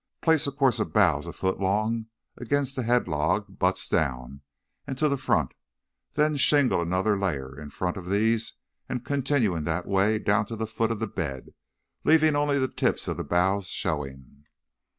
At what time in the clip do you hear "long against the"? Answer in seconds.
1.59-2.81